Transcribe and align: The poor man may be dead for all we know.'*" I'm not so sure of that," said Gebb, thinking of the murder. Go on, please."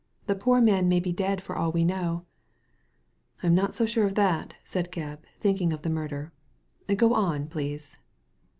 The 0.25 0.33
poor 0.33 0.59
man 0.61 0.89
may 0.89 0.99
be 0.99 1.11
dead 1.13 1.43
for 1.43 1.55
all 1.55 1.71
we 1.71 1.85
know.'*" 1.85 2.25
I'm 3.43 3.53
not 3.53 3.75
so 3.75 3.85
sure 3.85 4.07
of 4.07 4.15
that," 4.15 4.55
said 4.65 4.91
Gebb, 4.91 5.19
thinking 5.39 5.71
of 5.71 5.83
the 5.83 5.91
murder. 5.91 6.33
Go 6.97 7.13
on, 7.13 7.45
please." 7.47 7.97